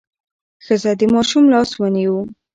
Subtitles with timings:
[0.65, 2.17] ښځه د ماشوم لاس ونیو.